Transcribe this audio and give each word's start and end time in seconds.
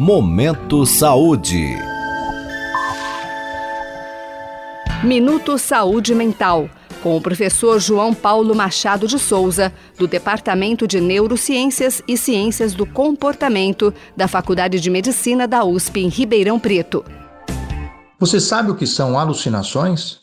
Momento 0.00 0.86
Saúde. 0.86 1.76
Minuto 5.02 5.58
Saúde 5.58 6.14
Mental, 6.14 6.70
com 7.02 7.16
o 7.16 7.20
professor 7.20 7.80
João 7.80 8.14
Paulo 8.14 8.54
Machado 8.54 9.08
de 9.08 9.18
Souza, 9.18 9.72
do 9.98 10.06
Departamento 10.06 10.86
de 10.86 11.00
Neurociências 11.00 12.00
e 12.06 12.16
Ciências 12.16 12.74
do 12.74 12.86
Comportamento 12.86 13.92
da 14.16 14.28
Faculdade 14.28 14.78
de 14.78 14.88
Medicina 14.88 15.48
da 15.48 15.64
USP 15.64 15.98
em 15.98 16.08
Ribeirão 16.08 16.60
Preto. 16.60 17.04
Você 18.20 18.38
sabe 18.38 18.70
o 18.70 18.76
que 18.76 18.86
são 18.86 19.18
alucinações? 19.18 20.20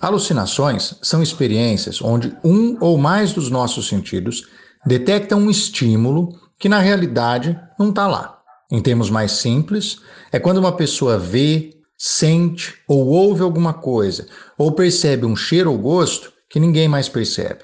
Alucinações 0.00 0.96
são 1.02 1.20
experiências 1.20 2.00
onde 2.00 2.32
um 2.44 2.76
ou 2.78 2.96
mais 2.96 3.32
dos 3.32 3.50
nossos 3.50 3.88
sentidos 3.88 4.46
detectam 4.86 5.40
um 5.40 5.50
estímulo 5.50 6.38
que 6.56 6.68
na 6.68 6.78
realidade 6.78 7.58
não 7.76 7.88
está 7.88 8.06
lá. 8.06 8.43
Em 8.70 8.80
termos 8.80 9.10
mais 9.10 9.32
simples, 9.32 9.98
é 10.32 10.38
quando 10.38 10.58
uma 10.58 10.72
pessoa 10.72 11.18
vê, 11.18 11.74
sente 11.96 12.74
ou 12.88 13.06
ouve 13.06 13.42
alguma 13.42 13.74
coisa, 13.74 14.26
ou 14.56 14.72
percebe 14.72 15.26
um 15.26 15.36
cheiro 15.36 15.70
ou 15.70 15.78
gosto 15.78 16.32
que 16.48 16.58
ninguém 16.58 16.88
mais 16.88 17.08
percebe. 17.08 17.60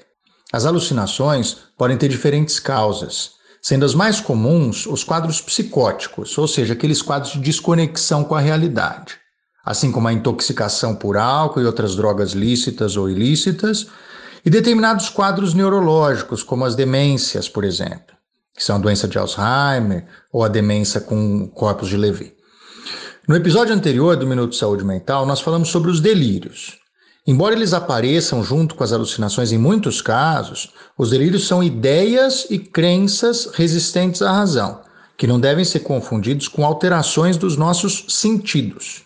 As 0.53 0.65
alucinações 0.65 1.57
podem 1.77 1.97
ter 1.97 2.07
diferentes 2.07 2.59
causas, 2.59 3.31
sendo 3.61 3.85
as 3.85 3.95
mais 3.95 4.19
comuns 4.19 4.85
os 4.85 5.03
quadros 5.03 5.41
psicóticos, 5.41 6.37
ou 6.37 6.47
seja, 6.47 6.73
aqueles 6.73 7.01
quadros 7.01 7.33
de 7.33 7.39
desconexão 7.39 8.23
com 8.23 8.35
a 8.35 8.39
realidade, 8.39 9.17
assim 9.65 9.91
como 9.91 10.07
a 10.07 10.13
intoxicação 10.13 10.95
por 10.95 11.17
álcool 11.17 11.61
e 11.61 11.65
outras 11.65 11.95
drogas 11.95 12.31
lícitas 12.31 12.95
ou 12.95 13.09
ilícitas, 13.09 13.87
e 14.45 14.49
determinados 14.49 15.09
quadros 15.09 15.53
neurológicos, 15.53 16.43
como 16.43 16.65
as 16.65 16.75
demências, 16.75 17.47
por 17.47 17.63
exemplo 17.63 18.20
que 18.55 18.63
são 18.63 18.75
a 18.75 18.79
doença 18.79 19.07
de 19.07 19.17
Alzheimer 19.17 20.05
ou 20.31 20.43
a 20.43 20.47
demência 20.47 21.01
com 21.01 21.47
corpos 21.47 21.89
de 21.89 21.97
Levy. 21.97 22.33
No 23.27 23.35
episódio 23.35 23.73
anterior 23.73 24.15
do 24.17 24.27
Minuto 24.27 24.51
de 24.51 24.57
Saúde 24.57 24.83
Mental, 24.83 25.25
nós 25.25 25.39
falamos 25.39 25.69
sobre 25.69 25.91
os 25.91 26.01
delírios. 26.01 26.79
Embora 27.25 27.53
eles 27.53 27.71
apareçam 27.71 28.43
junto 28.43 28.73
com 28.73 28.83
as 28.83 28.91
alucinações 28.91 29.51
em 29.51 29.57
muitos 29.57 30.01
casos, 30.01 30.73
os 30.97 31.11
delírios 31.11 31.47
são 31.47 31.63
ideias 31.63 32.47
e 32.49 32.57
crenças 32.57 33.47
resistentes 33.53 34.23
à 34.23 34.31
razão, 34.31 34.81
que 35.15 35.27
não 35.27 35.39
devem 35.39 35.63
ser 35.63 35.81
confundidos 35.81 36.47
com 36.47 36.65
alterações 36.65 37.37
dos 37.37 37.55
nossos 37.55 38.05
sentidos. 38.09 39.03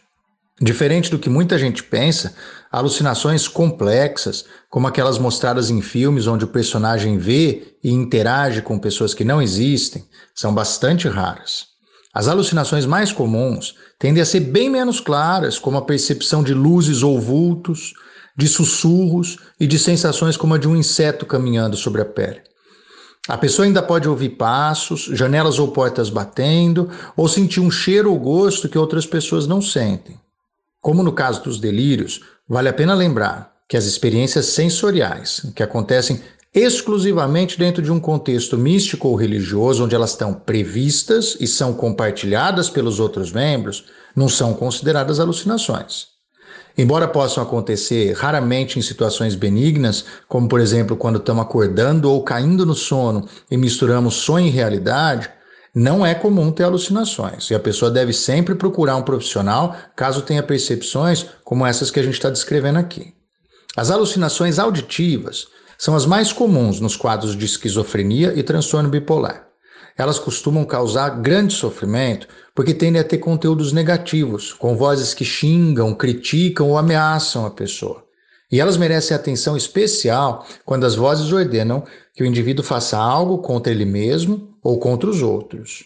Diferente 0.62 1.12
do 1.12 1.20
que 1.20 1.30
muita 1.30 1.58
gente 1.58 1.84
pensa, 1.84 2.34
alucinações 2.72 3.46
complexas, 3.46 4.46
como 4.70 4.88
aquelas 4.88 5.18
mostradas 5.18 5.70
em 5.70 5.82
filmes 5.82 6.28
onde 6.28 6.46
o 6.46 6.50
personagem 6.50 7.18
vê 7.18 7.76
e 7.84 7.92
interage 7.92 8.62
com 8.62 8.80
pessoas 8.80 9.14
que 9.14 9.26
não 9.26 9.42
existem, 9.42 10.06
são 10.34 10.54
bastante 10.54 11.10
raras. 11.10 11.66
As 12.14 12.30
alucinações 12.30 12.86
mais 12.86 13.12
comuns 13.12 13.76
tendem 14.00 14.22
a 14.22 14.26
ser 14.26 14.40
bem 14.40 14.70
menos 14.70 15.02
claras, 15.02 15.60
como 15.60 15.78
a 15.78 15.82
percepção 15.82 16.42
de 16.42 16.54
luzes 16.54 17.04
ou 17.04 17.20
vultos, 17.20 17.94
de 18.38 18.48
sussurros 18.48 19.38
e 19.60 19.68
de 19.68 19.78
sensações 19.78 20.38
como 20.38 20.54
a 20.54 20.58
de 20.58 20.70
um 20.70 20.76
inseto 20.78 21.26
caminhando 21.26 21.76
sobre 21.76 22.02
a 22.02 22.06
pele. 22.06 22.42
A 23.28 23.38
pessoa 23.38 23.66
ainda 23.66 23.84
pode 23.84 24.08
ouvir 24.08 24.30
passos, 24.30 25.10
janelas 25.12 25.60
ou 25.60 25.70
portas 25.70 26.10
batendo, 26.10 26.90
ou 27.18 27.28
sentir 27.28 27.60
um 27.60 27.72
cheiro 27.72 28.10
ou 28.10 28.18
gosto 28.18 28.70
que 28.70 28.78
outras 28.78 29.06
pessoas 29.06 29.46
não 29.46 29.62
sentem. 29.62 30.18
Como 30.86 31.02
no 31.02 31.14
caso 31.14 31.42
dos 31.42 31.60
delírios, 31.60 32.22
vale 32.48 32.70
a 32.70 32.74
pena 32.74 32.94
lembrar 32.94 33.56
que 33.68 33.76
as 33.76 33.86
experiências 33.86 34.46
sensoriais, 34.46 35.44
que 35.56 35.64
acontecem 35.64 36.22
exclusivamente 36.54 37.58
dentro 37.58 37.82
de 37.82 37.92
um 37.92 38.00
contexto 38.00 38.56
místico 38.56 39.08
ou 39.08 39.16
religioso, 39.16 39.84
onde 39.84 39.96
elas 39.96 40.12
estão 40.12 40.32
previstas 40.32 41.38
e 41.40 41.48
são 41.48 41.74
compartilhadas 41.74 42.70
pelos 42.70 43.00
outros 43.00 43.32
membros, 43.32 43.86
não 44.16 44.30
são 44.30 44.54
consideradas 44.54 45.20
alucinações. 45.20 46.10
Embora 46.78 47.08
possam 47.08 47.42
acontecer 47.42 48.14
raramente 48.14 48.78
em 48.78 48.84
situações 48.84 49.34
benignas, 49.34 50.06
como 50.28 50.48
por 50.48 50.60
exemplo 50.60 50.96
quando 50.96 51.18
estamos 51.18 51.42
acordando 51.42 52.12
ou 52.12 52.22
caindo 52.22 52.64
no 52.64 52.76
sono 52.76 53.28
e 53.50 53.58
misturamos 53.58 54.14
sonho 54.18 54.46
e 54.46 54.52
realidade, 54.52 55.32
não 55.76 56.06
é 56.06 56.16
comum 56.16 56.54
ter 56.54 56.64
alucinações 56.64 57.52
e 57.52 57.54
a 57.54 57.60
pessoa 57.60 57.92
deve 57.92 58.14
sempre 58.14 58.56
procurar 58.56 58.96
um 58.96 59.02
profissional 59.02 59.76
caso 59.94 60.22
tenha 60.22 60.42
percepções 60.42 61.26
como 61.44 61.66
essas 61.66 61.92
que 61.92 62.00
a 62.00 62.04
gente 62.04 62.14
está 62.14 62.30
descrevendo 62.30 62.80
aqui. 62.80 63.14
As 63.76 63.92
alucinações 63.92 64.58
auditivas 64.58 65.48
são 65.78 65.94
as 65.94 66.06
mais 66.06 66.32
comuns 66.32 66.80
nos 66.80 66.96
quadros 66.96 67.36
de 67.36 67.46
esquizofrenia 67.46 68.32
e 68.34 68.42
transtorno 68.42 68.88
bipolar. 68.88 69.50
Elas 69.98 70.18
costumam 70.18 70.64
causar 70.64 71.10
grande 71.22 71.54
sofrimento 71.54 72.28
porque 72.54 72.74
tendem 72.74 73.02
a 73.02 73.04
ter 73.04 73.18
conteúdos 73.18 73.74
negativos, 73.74 74.54
com 74.54 74.78
vozes 74.78 75.14
que 75.14 75.26
xingam, 75.26 75.94
criticam 75.94 76.70
ou 76.70 76.78
ameaçam 76.78 77.46
a 77.46 77.52
pessoa. 77.52 78.06
E 78.50 78.62
elas 78.62 78.78
merecem 78.78 79.16
atenção 79.16 79.58
especial 79.58 80.46
quando 80.64 80.86
as 80.86 80.96
vozes 80.96 81.34
ordenam 81.34 81.84
que 82.14 82.24
o 82.24 82.26
indivíduo 82.26 82.64
faça 82.64 82.98
algo 82.98 83.40
contra 83.40 83.74
ele 83.74 83.84
mesmo 83.84 84.55
ou 84.66 84.80
contra 84.80 85.08
os 85.08 85.22
outros. 85.22 85.86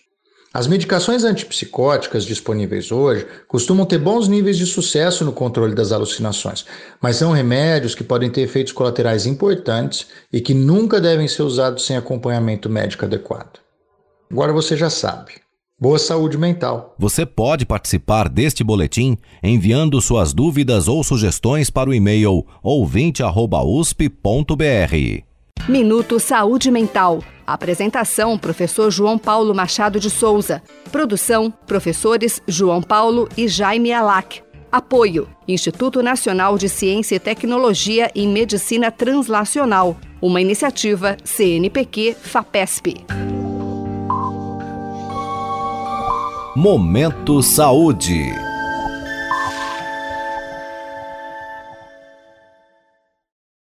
As 0.53 0.66
medicações 0.66 1.25
antipsicóticas 1.25 2.25
disponíveis 2.25 2.91
hoje 2.91 3.28
costumam 3.47 3.85
ter 3.85 4.00
bons 4.00 4.28
níveis 4.29 4.57
de 4.57 4.66
sucesso 4.66 5.25
no 5.25 5.34
controle 5.34 5.75
das 5.75 5.91
alucinações, 5.91 6.66
mas 7.01 7.17
são 7.17 7.34
remédios 7.34 7.94
que 7.94 8.03
podem 8.03 8.31
ter 8.31 8.41
efeitos 8.41 8.72
colaterais 8.72 9.28
importantes 9.28 10.07
e 10.31 10.40
que 10.40 10.53
nunca 10.53 11.01
devem 11.01 11.28
ser 11.28 11.44
usados 11.44 11.85
sem 11.85 11.97
acompanhamento 11.97 12.69
médico 12.69 13.03
adequado. 13.06 13.59
Agora 14.31 14.53
você 14.53 14.78
já 14.78 14.90
sabe. 14.90 15.34
Boa 15.79 16.00
saúde 16.00 16.38
mental. 16.38 16.96
Você 16.97 17.25
pode 17.25 17.66
participar 17.66 18.28
deste 18.28 18.63
boletim 18.63 19.17
enviando 19.44 20.01
suas 20.01 20.34
dúvidas 20.34 20.88
ou 20.88 21.03
sugestões 21.03 21.69
para 21.69 21.90
o 21.90 21.94
e-mail 21.94 22.46
ouvinte@usp.br. 22.63 25.28
Minuto 25.68 26.20
Saúde 26.20 26.72
Mental. 26.72 27.24
Apresentação: 27.46 28.38
Professor 28.38 28.92
João 28.92 29.18
Paulo 29.18 29.53
Machado 29.53 30.00
de 30.00 30.09
Souza. 30.09 30.62
Produção: 30.92 31.52
Professores 31.66 32.42
João 32.47 32.81
Paulo 32.81 33.28
e 33.36 33.47
Jaime 33.47 33.92
Alac. 33.92 34.42
Apoio: 34.72 35.28
Instituto 35.47 36.02
Nacional 36.03 36.58
de 36.58 36.70
Ciência 36.70 37.16
e 37.16 37.20
Tecnologia 37.20 38.12
em 38.16 38.28
Medicina 38.28 38.92
Translacional. 38.92 39.97
Uma 40.22 40.42
iniciativa 40.42 41.18
CNPq-FAPESP. 41.24 43.06
Momento 46.56 47.41
Saúde. 47.41 48.48